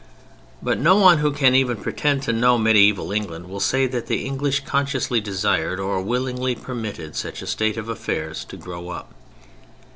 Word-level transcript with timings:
But 0.63 0.79
no 0.79 0.95
one 0.95 1.19
who 1.19 1.29
can 1.31 1.53
even 1.53 1.77
pretend 1.77 2.23
to 2.23 2.33
know 2.33 2.57
mediæval 2.57 3.15
England 3.15 3.47
will 3.47 3.59
say 3.59 3.85
that 3.85 4.07
the 4.07 4.25
English 4.25 4.61
consciously 4.61 5.21
desired 5.21 5.79
or 5.79 6.01
willingly 6.01 6.55
permitted 6.55 7.15
such 7.15 7.43
a 7.43 7.45
state 7.45 7.77
of 7.77 7.87
affairs 7.87 8.43
to 8.45 8.57
grow 8.57 8.89
up. 8.89 9.13